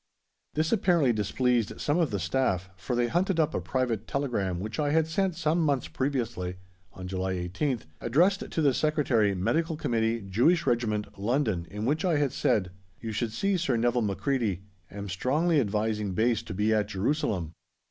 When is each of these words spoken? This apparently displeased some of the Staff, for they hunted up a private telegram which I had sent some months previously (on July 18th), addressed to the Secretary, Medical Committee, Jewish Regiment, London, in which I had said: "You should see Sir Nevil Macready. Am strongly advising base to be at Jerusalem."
This 0.55 0.71
apparently 0.71 1.13
displeased 1.13 1.79
some 1.79 1.99
of 1.99 2.09
the 2.09 2.17
Staff, 2.17 2.71
for 2.75 2.95
they 2.95 3.07
hunted 3.07 3.39
up 3.39 3.53
a 3.53 3.61
private 3.61 4.07
telegram 4.07 4.59
which 4.59 4.79
I 4.79 4.89
had 4.89 5.05
sent 5.05 5.35
some 5.35 5.61
months 5.61 5.87
previously 5.87 6.55
(on 6.93 7.07
July 7.07 7.35
18th), 7.35 7.81
addressed 7.99 8.49
to 8.49 8.61
the 8.63 8.73
Secretary, 8.73 9.35
Medical 9.35 9.77
Committee, 9.77 10.21
Jewish 10.21 10.65
Regiment, 10.65 11.19
London, 11.19 11.67
in 11.69 11.85
which 11.85 12.03
I 12.03 12.17
had 12.17 12.31
said: 12.31 12.71
"You 12.99 13.11
should 13.11 13.31
see 13.31 13.57
Sir 13.57 13.77
Nevil 13.77 14.01
Macready. 14.01 14.63
Am 14.89 15.07
strongly 15.07 15.59
advising 15.59 16.13
base 16.15 16.41
to 16.41 16.55
be 16.55 16.73
at 16.73 16.87
Jerusalem." 16.87 17.53